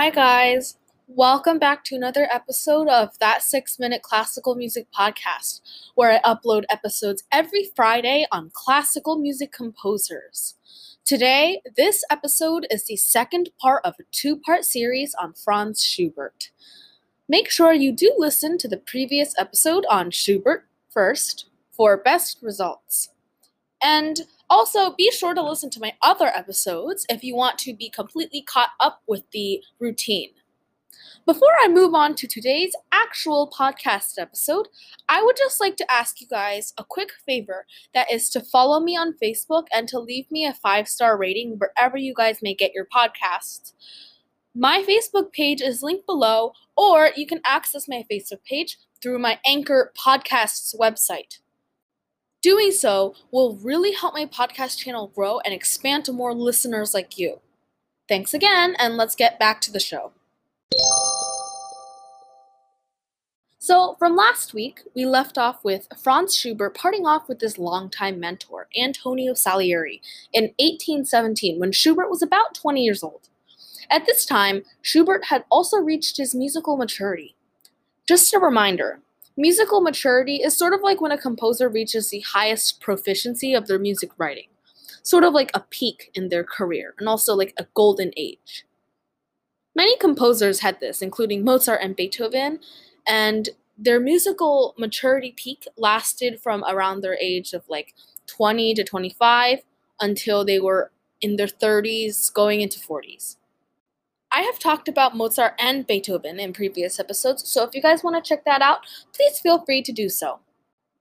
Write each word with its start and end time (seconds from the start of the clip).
Hi, 0.00 0.08
guys. 0.08 0.78
Welcome 1.08 1.58
back 1.58 1.84
to 1.84 1.94
another 1.94 2.26
episode 2.32 2.88
of 2.88 3.18
That 3.18 3.42
Six 3.42 3.78
Minute 3.78 4.00
Classical 4.00 4.54
Music 4.54 4.86
Podcast, 4.98 5.60
where 5.94 6.10
I 6.10 6.22
upload 6.26 6.64
episodes 6.70 7.22
every 7.30 7.70
Friday 7.76 8.24
on 8.32 8.50
classical 8.54 9.18
music 9.18 9.52
composers. 9.52 10.54
Today, 11.04 11.60
this 11.76 12.02
episode 12.10 12.66
is 12.70 12.86
the 12.86 12.96
second 12.96 13.50
part 13.60 13.84
of 13.84 13.96
a 14.00 14.04
two 14.10 14.38
part 14.38 14.64
series 14.64 15.14
on 15.20 15.34
Franz 15.34 15.84
Schubert. 15.84 16.50
Make 17.28 17.50
sure 17.50 17.74
you 17.74 17.92
do 17.92 18.14
listen 18.16 18.56
to 18.56 18.68
the 18.68 18.78
previous 18.78 19.34
episode 19.38 19.84
on 19.90 20.10
Schubert 20.10 20.64
first 20.88 21.44
for 21.72 21.98
best 21.98 22.38
results. 22.40 23.10
And 23.82 24.22
also, 24.50 24.92
be 24.96 25.10
sure 25.12 25.32
to 25.32 25.42
listen 25.42 25.70
to 25.70 25.80
my 25.80 25.94
other 26.02 26.26
episodes 26.26 27.06
if 27.08 27.22
you 27.22 27.36
want 27.36 27.56
to 27.60 27.72
be 27.72 27.88
completely 27.88 28.42
caught 28.42 28.70
up 28.80 29.00
with 29.06 29.22
the 29.32 29.62
routine. 29.78 30.30
Before 31.24 31.52
I 31.62 31.68
move 31.68 31.94
on 31.94 32.16
to 32.16 32.26
today's 32.26 32.72
actual 32.90 33.52
podcast 33.56 34.18
episode, 34.18 34.66
I 35.08 35.22
would 35.22 35.36
just 35.36 35.60
like 35.60 35.76
to 35.76 35.92
ask 35.92 36.20
you 36.20 36.26
guys 36.26 36.72
a 36.76 36.84
quick 36.84 37.10
favor 37.24 37.64
that 37.94 38.10
is 38.10 38.28
to 38.30 38.40
follow 38.40 38.80
me 38.80 38.96
on 38.96 39.14
Facebook 39.22 39.66
and 39.72 39.86
to 39.88 40.00
leave 40.00 40.28
me 40.32 40.44
a 40.44 40.52
five 40.52 40.88
star 40.88 41.16
rating 41.16 41.58
wherever 41.58 41.96
you 41.96 42.12
guys 42.12 42.38
may 42.42 42.54
get 42.54 42.72
your 42.74 42.86
podcasts. 42.86 43.72
My 44.52 44.82
Facebook 44.82 45.32
page 45.32 45.60
is 45.60 45.80
linked 45.80 46.06
below, 46.06 46.54
or 46.76 47.10
you 47.14 47.26
can 47.26 47.40
access 47.44 47.86
my 47.86 48.04
Facebook 48.10 48.42
page 48.42 48.78
through 49.00 49.20
my 49.20 49.38
Anchor 49.46 49.92
Podcasts 49.96 50.74
website. 50.76 51.38
Doing 52.42 52.72
so 52.72 53.14
will 53.30 53.56
really 53.56 53.92
help 53.92 54.14
my 54.14 54.24
podcast 54.24 54.78
channel 54.78 55.12
grow 55.14 55.40
and 55.40 55.52
expand 55.52 56.06
to 56.06 56.12
more 56.12 56.32
listeners 56.32 56.94
like 56.94 57.18
you. 57.18 57.40
Thanks 58.08 58.32
again, 58.32 58.74
and 58.78 58.96
let's 58.96 59.14
get 59.14 59.38
back 59.38 59.60
to 59.60 59.70
the 59.70 59.78
show. 59.78 60.12
So, 63.58 63.94
from 63.98 64.16
last 64.16 64.54
week, 64.54 64.80
we 64.94 65.04
left 65.04 65.36
off 65.36 65.62
with 65.62 65.86
Franz 66.02 66.34
Schubert 66.34 66.74
parting 66.74 67.06
off 67.06 67.28
with 67.28 67.42
his 67.42 67.58
longtime 67.58 68.18
mentor, 68.18 68.68
Antonio 68.74 69.34
Salieri, 69.34 70.00
in 70.32 70.44
1817 70.58 71.60
when 71.60 71.72
Schubert 71.72 72.08
was 72.08 72.22
about 72.22 72.54
20 72.54 72.82
years 72.82 73.02
old. 73.02 73.28
At 73.90 74.06
this 74.06 74.24
time, 74.24 74.62
Schubert 74.80 75.26
had 75.26 75.44
also 75.50 75.76
reached 75.76 76.16
his 76.16 76.34
musical 76.34 76.78
maturity. 76.78 77.36
Just 78.08 78.32
a 78.32 78.38
reminder 78.38 79.00
Musical 79.40 79.80
maturity 79.80 80.42
is 80.42 80.54
sort 80.54 80.74
of 80.74 80.82
like 80.82 81.00
when 81.00 81.12
a 81.12 81.16
composer 81.16 81.66
reaches 81.66 82.10
the 82.10 82.20
highest 82.20 82.78
proficiency 82.78 83.54
of 83.54 83.66
their 83.66 83.78
music 83.78 84.10
writing, 84.18 84.48
sort 85.02 85.24
of 85.24 85.32
like 85.32 85.50
a 85.54 85.60
peak 85.70 86.10
in 86.12 86.28
their 86.28 86.44
career, 86.44 86.92
and 86.98 87.08
also 87.08 87.34
like 87.34 87.54
a 87.56 87.66
golden 87.72 88.12
age. 88.18 88.66
Many 89.74 89.96
composers 89.96 90.60
had 90.60 90.78
this, 90.78 91.00
including 91.00 91.42
Mozart 91.42 91.80
and 91.82 91.96
Beethoven, 91.96 92.60
and 93.08 93.48
their 93.78 93.98
musical 93.98 94.74
maturity 94.76 95.32
peak 95.34 95.66
lasted 95.78 96.38
from 96.38 96.62
around 96.64 97.00
their 97.00 97.16
age 97.18 97.54
of 97.54 97.66
like 97.66 97.94
20 98.26 98.74
to 98.74 98.84
25 98.84 99.60
until 100.02 100.44
they 100.44 100.60
were 100.60 100.92
in 101.22 101.36
their 101.36 101.46
30s, 101.46 102.30
going 102.30 102.60
into 102.60 102.78
40s. 102.78 103.36
I 104.32 104.42
have 104.42 104.60
talked 104.60 104.86
about 104.86 105.16
Mozart 105.16 105.54
and 105.58 105.86
Beethoven 105.86 106.38
in 106.38 106.52
previous 106.52 107.00
episodes, 107.00 107.48
so 107.48 107.64
if 107.64 107.74
you 107.74 107.82
guys 107.82 108.04
want 108.04 108.22
to 108.22 108.28
check 108.28 108.44
that 108.44 108.62
out, 108.62 108.80
please 109.12 109.40
feel 109.40 109.64
free 109.64 109.82
to 109.82 109.92
do 109.92 110.08
so. 110.08 110.38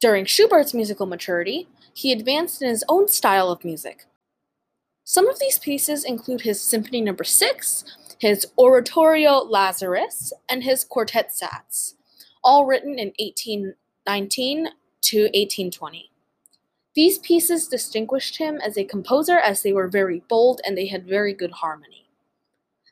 During 0.00 0.24
Schubert's 0.24 0.72
musical 0.72 1.04
maturity, 1.04 1.68
he 1.92 2.12
advanced 2.12 2.62
in 2.62 2.70
his 2.70 2.82
own 2.88 3.08
style 3.08 3.50
of 3.50 3.62
music. 3.62 4.06
Some 5.04 5.28
of 5.28 5.38
these 5.38 5.58
pieces 5.58 6.02
include 6.02 6.42
his 6.42 6.62
Symphony 6.62 7.02
No. 7.02 7.14
6, 7.22 7.84
his 8.18 8.46
Oratorio 8.56 9.44
Lazarus, 9.44 10.32
and 10.48 10.64
his 10.64 10.84
Quartettsatz, 10.84 11.94
all 12.42 12.64
written 12.64 12.98
in 12.98 13.12
1819 13.18 14.68
to 15.02 15.22
1820. 15.24 16.10
These 16.94 17.18
pieces 17.18 17.68
distinguished 17.68 18.38
him 18.38 18.58
as 18.64 18.78
a 18.78 18.84
composer 18.84 19.38
as 19.38 19.62
they 19.62 19.74
were 19.74 19.88
very 19.88 20.22
bold 20.28 20.62
and 20.64 20.76
they 20.76 20.86
had 20.86 21.06
very 21.06 21.34
good 21.34 21.52
harmony. 21.52 21.99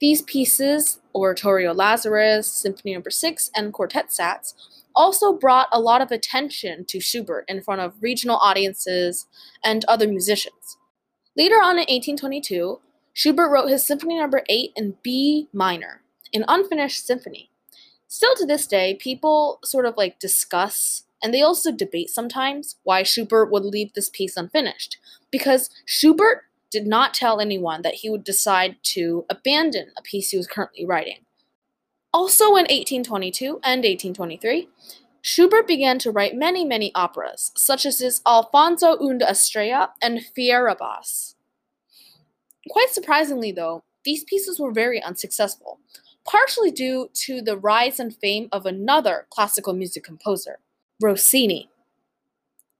These 0.00 0.22
pieces, 0.22 1.00
Oratorio 1.14 1.74
Lazarus, 1.74 2.46
Symphony 2.46 2.94
No. 2.94 3.02
6, 3.08 3.50
and 3.54 3.72
Quartettsatz, 3.72 4.54
also 4.94 5.32
brought 5.32 5.68
a 5.72 5.80
lot 5.80 6.00
of 6.00 6.10
attention 6.10 6.84
to 6.86 7.00
Schubert 7.00 7.44
in 7.48 7.62
front 7.62 7.80
of 7.80 7.94
regional 8.00 8.36
audiences 8.36 9.26
and 9.64 9.84
other 9.84 10.08
musicians. 10.08 10.78
Later 11.36 11.56
on 11.56 11.72
in 11.72 11.86
1822, 11.88 12.80
Schubert 13.12 13.50
wrote 13.50 13.68
his 13.68 13.86
Symphony 13.86 14.18
No. 14.18 14.30
8 14.48 14.72
in 14.74 14.96
B 15.02 15.48
minor, 15.52 16.02
an 16.32 16.44
unfinished 16.48 17.06
symphony. 17.06 17.50
Still 18.08 18.34
to 18.36 18.46
this 18.46 18.66
day, 18.66 18.94
people 18.94 19.60
sort 19.62 19.86
of 19.86 19.96
like 19.96 20.18
discuss 20.18 21.04
and 21.22 21.34
they 21.34 21.42
also 21.42 21.70
debate 21.70 22.10
sometimes 22.10 22.76
why 22.82 23.02
Schubert 23.02 23.50
would 23.50 23.64
leave 23.64 23.92
this 23.92 24.08
piece 24.08 24.36
unfinished. 24.36 24.98
Because 25.30 25.70
Schubert 25.84 26.44
did 26.70 26.86
not 26.86 27.14
tell 27.14 27.40
anyone 27.40 27.82
that 27.82 27.94
he 27.94 28.10
would 28.10 28.24
decide 28.24 28.76
to 28.82 29.24
abandon 29.28 29.90
a 29.96 30.02
piece 30.02 30.30
he 30.30 30.36
was 30.36 30.46
currently 30.46 30.86
writing. 30.86 31.18
Also 32.12 32.46
in 32.46 32.64
1822 32.64 33.60
and 33.62 33.84
1823, 33.84 34.68
Schubert 35.22 35.66
began 35.66 35.98
to 35.98 36.10
write 36.10 36.34
many, 36.34 36.64
many 36.64 36.92
operas, 36.94 37.52
such 37.54 37.84
as 37.84 37.98
his 37.98 38.22
Alfonso 38.26 38.96
und 38.96 39.22
Estrella 39.22 39.92
and 40.00 40.20
Fierabras. 40.34 41.34
Quite 42.70 42.90
surprisingly, 42.90 43.52
though, 43.52 43.82
these 44.04 44.24
pieces 44.24 44.58
were 44.58 44.72
very 44.72 45.02
unsuccessful, 45.02 45.78
partially 46.24 46.70
due 46.70 47.10
to 47.14 47.42
the 47.42 47.56
rise 47.56 48.00
and 48.00 48.16
fame 48.16 48.48
of 48.50 48.64
another 48.64 49.26
classical 49.30 49.74
music 49.74 50.04
composer, 50.04 50.58
Rossini. 51.02 51.69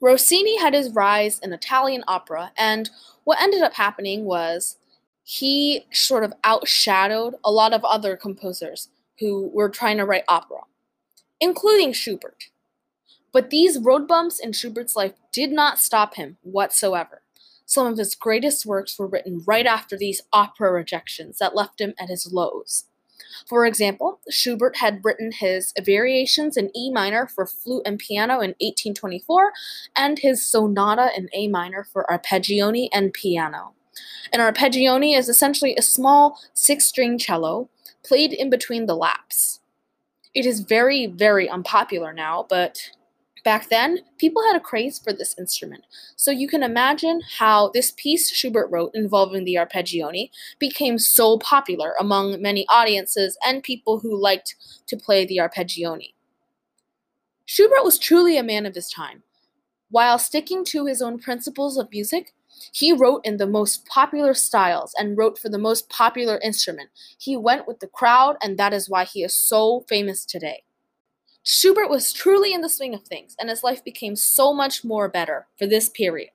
Rossini 0.00 0.58
had 0.58 0.74
his 0.74 0.92
rise 0.92 1.38
in 1.38 1.52
Italian 1.52 2.04
opera, 2.06 2.52
and 2.56 2.90
what 3.24 3.40
ended 3.40 3.62
up 3.62 3.74
happening 3.74 4.24
was 4.24 4.76
he 5.22 5.86
sort 5.90 6.22
of 6.22 6.34
outshadowed 6.42 7.34
a 7.44 7.50
lot 7.50 7.72
of 7.72 7.84
other 7.84 8.16
composers 8.16 8.88
who 9.18 9.50
were 9.52 9.68
trying 9.68 9.96
to 9.96 10.04
write 10.04 10.24
opera, 10.28 10.60
including 11.40 11.92
Schubert. 11.92 12.50
But 13.32 13.50
these 13.50 13.78
road 13.78 14.06
bumps 14.06 14.38
in 14.38 14.52
Schubert's 14.52 14.96
life 14.96 15.12
did 15.32 15.50
not 15.50 15.78
stop 15.78 16.14
him 16.14 16.38
whatsoever. 16.42 17.22
Some 17.66 17.86
of 17.86 17.98
his 17.98 18.14
greatest 18.14 18.64
works 18.64 18.98
were 18.98 19.08
written 19.08 19.42
right 19.46 19.66
after 19.66 19.96
these 19.96 20.22
opera 20.32 20.70
rejections 20.70 21.38
that 21.38 21.56
left 21.56 21.80
him 21.80 21.94
at 21.98 22.08
his 22.08 22.32
lows. 22.32 22.85
For 23.46 23.66
example, 23.66 24.20
Schubert 24.30 24.76
had 24.76 25.04
written 25.04 25.32
his 25.32 25.72
Variations 25.80 26.56
in 26.56 26.70
E 26.76 26.90
minor 26.90 27.26
for 27.26 27.46
flute 27.46 27.82
and 27.86 27.98
piano 27.98 28.34
in 28.34 28.54
1824 28.60 29.52
and 29.96 30.18
his 30.18 30.46
Sonata 30.46 31.10
in 31.16 31.28
A 31.32 31.48
minor 31.48 31.84
for 31.84 32.06
arpeggione 32.10 32.88
and 32.92 33.12
piano. 33.12 33.74
An 34.32 34.40
arpeggione 34.40 35.16
is 35.16 35.28
essentially 35.28 35.74
a 35.76 35.82
small 35.82 36.38
six 36.52 36.84
string 36.84 37.18
cello 37.18 37.68
played 38.04 38.32
in 38.32 38.50
between 38.50 38.86
the 38.86 38.96
laps. 38.96 39.60
It 40.34 40.44
is 40.44 40.60
very, 40.60 41.06
very 41.06 41.48
unpopular 41.48 42.12
now, 42.12 42.46
but 42.48 42.90
Back 43.46 43.68
then, 43.68 44.00
people 44.18 44.42
had 44.42 44.56
a 44.56 44.60
craze 44.60 44.98
for 44.98 45.12
this 45.12 45.38
instrument, 45.38 45.84
so 46.16 46.32
you 46.32 46.48
can 46.48 46.64
imagine 46.64 47.20
how 47.38 47.70
this 47.72 47.92
piece 47.92 48.28
Schubert 48.28 48.68
wrote 48.72 48.90
involving 48.92 49.44
the 49.44 49.54
arpeggione 49.54 50.30
became 50.58 50.98
so 50.98 51.38
popular 51.38 51.94
among 52.00 52.42
many 52.42 52.66
audiences 52.68 53.38
and 53.46 53.62
people 53.62 54.00
who 54.00 54.20
liked 54.20 54.56
to 54.88 54.96
play 54.96 55.24
the 55.24 55.36
arpeggione. 55.36 56.12
Schubert 57.44 57.84
was 57.84 58.00
truly 58.00 58.36
a 58.36 58.42
man 58.42 58.66
of 58.66 58.74
his 58.74 58.90
time. 58.90 59.22
While 59.90 60.18
sticking 60.18 60.64
to 60.64 60.86
his 60.86 61.00
own 61.00 61.20
principles 61.20 61.78
of 61.78 61.92
music, 61.92 62.34
he 62.72 62.92
wrote 62.92 63.20
in 63.24 63.36
the 63.36 63.46
most 63.46 63.86
popular 63.86 64.34
styles 64.34 64.92
and 64.98 65.16
wrote 65.16 65.38
for 65.38 65.50
the 65.50 65.56
most 65.56 65.88
popular 65.88 66.40
instrument. 66.42 66.90
He 67.16 67.36
went 67.36 67.68
with 67.68 67.78
the 67.78 67.86
crowd, 67.86 68.38
and 68.42 68.58
that 68.58 68.74
is 68.74 68.90
why 68.90 69.04
he 69.04 69.22
is 69.22 69.36
so 69.36 69.84
famous 69.88 70.24
today. 70.24 70.64
Schubert 71.48 71.88
was 71.88 72.12
truly 72.12 72.52
in 72.52 72.60
the 72.60 72.68
swing 72.68 72.92
of 72.92 73.04
things, 73.04 73.36
and 73.38 73.48
his 73.48 73.62
life 73.62 73.84
became 73.84 74.16
so 74.16 74.52
much 74.52 74.82
more 74.82 75.08
better 75.08 75.46
for 75.56 75.64
this 75.64 75.88
period. 75.88 76.30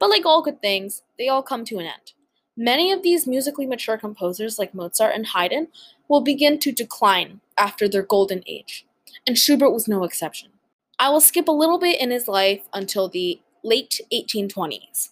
But 0.00 0.10
like 0.10 0.26
all 0.26 0.42
good 0.42 0.60
things, 0.60 1.02
they 1.16 1.28
all 1.28 1.40
come 1.44 1.64
to 1.66 1.78
an 1.78 1.86
end. 1.86 2.14
Many 2.56 2.90
of 2.90 3.04
these 3.04 3.28
musically 3.28 3.64
mature 3.64 3.96
composers, 3.96 4.58
like 4.58 4.74
Mozart 4.74 5.14
and 5.14 5.26
Haydn, 5.26 5.68
will 6.08 6.20
begin 6.20 6.58
to 6.58 6.72
decline 6.72 7.42
after 7.56 7.88
their 7.88 8.02
golden 8.02 8.42
age, 8.44 8.84
and 9.24 9.38
Schubert 9.38 9.72
was 9.72 9.86
no 9.86 10.02
exception. 10.02 10.50
I 10.98 11.10
will 11.10 11.20
skip 11.20 11.46
a 11.46 11.52
little 11.52 11.78
bit 11.78 12.00
in 12.00 12.10
his 12.10 12.26
life 12.26 12.66
until 12.72 13.08
the 13.08 13.40
late 13.62 14.00
1820s. 14.12 15.10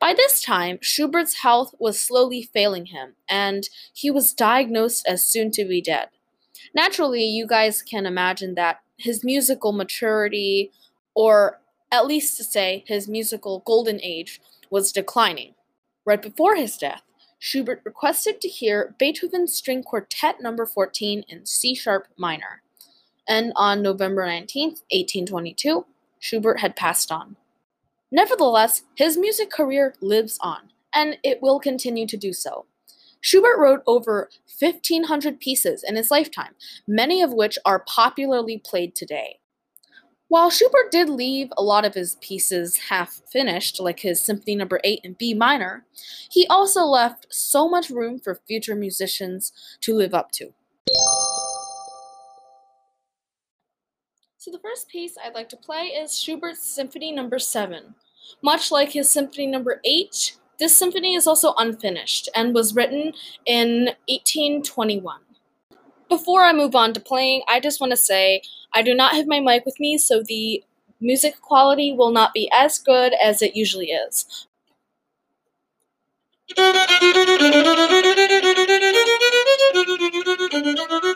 By 0.00 0.14
this 0.14 0.42
time, 0.42 0.80
Schubert's 0.80 1.42
health 1.42 1.76
was 1.78 2.00
slowly 2.00 2.42
failing 2.42 2.86
him, 2.86 3.14
and 3.28 3.68
he 3.92 4.10
was 4.10 4.32
diagnosed 4.32 5.06
as 5.06 5.24
soon 5.24 5.52
to 5.52 5.64
be 5.64 5.80
dead 5.80 6.08
naturally, 6.72 7.24
you 7.24 7.46
guys 7.46 7.82
can 7.82 8.06
imagine 8.06 8.54
that 8.54 8.80
his 8.96 9.24
musical 9.24 9.72
maturity, 9.72 10.70
or 11.14 11.60
at 11.90 12.06
least 12.06 12.36
to 12.36 12.44
say 12.44 12.84
his 12.86 13.08
musical 13.08 13.62
golden 13.66 14.00
age, 14.02 14.40
was 14.70 14.92
declining. 14.92 15.54
Right 16.04 16.20
before 16.20 16.56
his 16.56 16.76
death, 16.76 17.02
Schubert 17.38 17.82
requested 17.84 18.40
to 18.40 18.48
hear 18.48 18.94
Beethoven's 18.98 19.54
String 19.54 19.82
Quartet 19.82 20.40
Number 20.40 20.64
14 20.64 21.24
in 21.28 21.46
C 21.46 21.74
sharp 21.74 22.08
minor. 22.16 22.62
And 23.28 23.52
on 23.56 23.82
November 23.82 24.24
19, 24.26 24.70
1822, 24.70 25.86
Schubert 26.20 26.60
had 26.60 26.76
passed 26.76 27.10
on. 27.12 27.36
Nevertheless, 28.10 28.82
his 28.94 29.18
music 29.18 29.50
career 29.50 29.94
lives 30.00 30.38
on, 30.40 30.70
and 30.94 31.18
it 31.22 31.42
will 31.42 31.58
continue 31.58 32.06
to 32.06 32.16
do 32.16 32.32
so. 32.32 32.66
Schubert 33.24 33.58
wrote 33.58 33.82
over 33.86 34.28
1,500 34.58 35.40
pieces 35.40 35.82
in 35.82 35.96
his 35.96 36.10
lifetime, 36.10 36.54
many 36.86 37.22
of 37.22 37.32
which 37.32 37.58
are 37.64 37.82
popularly 37.88 38.58
played 38.58 38.94
today. 38.94 39.38
While 40.28 40.50
Schubert 40.50 40.90
did 40.90 41.08
leave 41.08 41.48
a 41.56 41.62
lot 41.62 41.86
of 41.86 41.94
his 41.94 42.16
pieces 42.20 42.76
half 42.76 43.22
finished, 43.32 43.80
like 43.80 44.00
his 44.00 44.20
Symphony 44.20 44.56
No. 44.56 44.68
8 44.84 45.00
in 45.04 45.14
B 45.14 45.32
minor, 45.32 45.86
he 46.30 46.46
also 46.48 46.82
left 46.82 47.26
so 47.30 47.66
much 47.66 47.88
room 47.88 48.18
for 48.18 48.42
future 48.46 48.74
musicians 48.74 49.52
to 49.80 49.94
live 49.94 50.12
up 50.12 50.30
to. 50.32 50.52
So 54.36 54.50
the 54.50 54.60
first 54.62 54.86
piece 54.88 55.16
I'd 55.24 55.32
like 55.32 55.48
to 55.48 55.56
play 55.56 55.86
is 55.86 56.20
Schubert's 56.20 56.68
Symphony 56.68 57.10
No. 57.10 57.30
7. 57.38 57.94
Much 58.42 58.70
like 58.70 58.92
his 58.92 59.10
Symphony 59.10 59.46
No. 59.46 59.64
8, 59.82 60.36
this 60.58 60.76
symphony 60.76 61.14
is 61.14 61.26
also 61.26 61.54
unfinished 61.58 62.28
and 62.34 62.54
was 62.54 62.74
written 62.74 63.12
in 63.46 63.90
1821. 64.08 65.20
Before 66.08 66.44
I 66.44 66.52
move 66.52 66.74
on 66.74 66.92
to 66.94 67.00
playing, 67.00 67.42
I 67.48 67.60
just 67.60 67.80
want 67.80 67.90
to 67.92 67.96
say 67.96 68.42
I 68.74 68.82
do 68.82 68.94
not 68.94 69.14
have 69.14 69.26
my 69.26 69.40
mic 69.40 69.64
with 69.66 69.78
me, 69.80 69.98
so 69.98 70.22
the 70.22 70.62
music 71.00 71.40
quality 71.40 71.92
will 71.92 72.10
not 72.12 72.32
be 72.34 72.50
as 72.54 72.78
good 72.78 73.14
as 73.22 73.42
it 73.42 73.56
usually 73.56 73.90
is. 73.90 74.46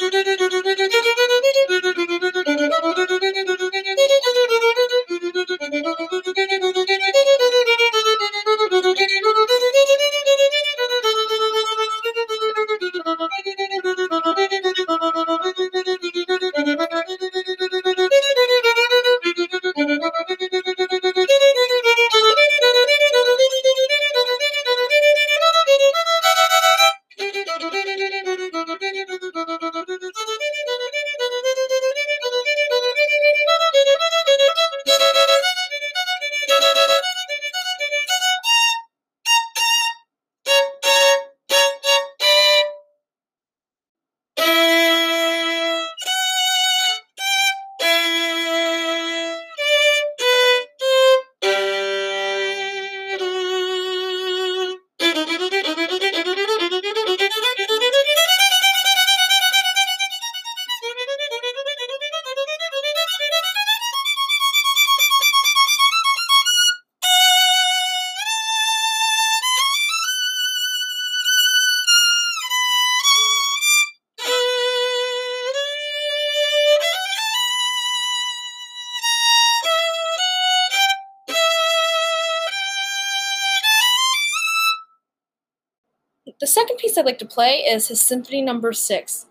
The 86.49 86.53
second 86.53 86.79
piece 86.79 86.97
I'd 86.97 87.05
like 87.05 87.19
to 87.19 87.27
play 87.27 87.59
is 87.59 87.89
his 87.89 88.01
Symphony 88.01 88.41
Number 88.41 88.69
no. 88.69 88.73
6. 88.73 89.27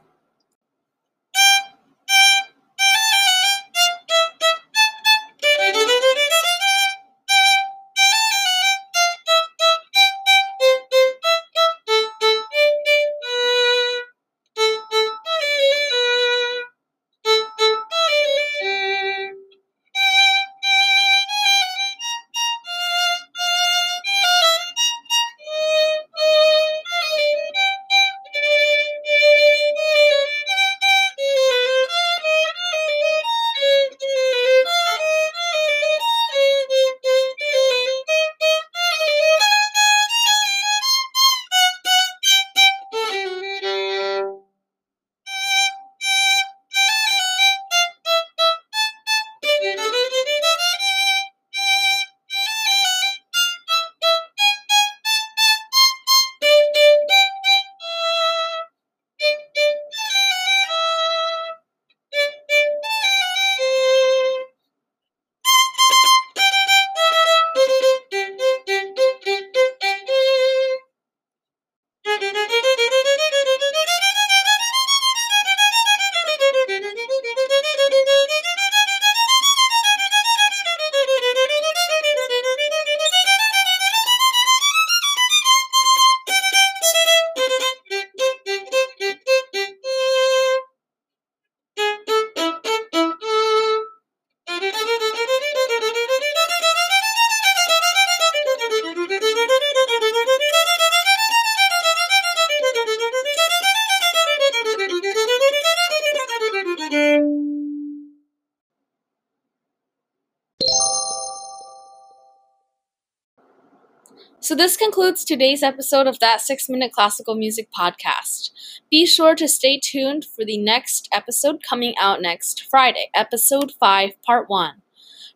So, 114.40 114.56
this 114.56 114.78
concludes 114.78 115.26
today's 115.26 115.64
episode 115.64 116.07
of 116.07 116.19
That 116.19 116.42
Six 116.42 116.69
Minute 116.69 116.92
Classical 116.92 117.36
Music 117.36 117.69
Podcast. 117.78 118.52
Be 118.90 119.06
sure 119.06 119.36
to 119.36 119.47
stay 119.47 119.80
tuned 119.83 120.26
for 120.26 120.45
the 120.45 120.57
next 120.57 121.09
episode 121.12 121.62
coming 121.68 121.94
out 122.00 122.21
next 122.21 122.64
Friday, 122.69 123.09
episode 123.16 123.74
5, 123.80 124.12
part 124.26 124.50
1 124.50 124.81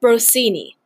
Rossini, 0.01 0.77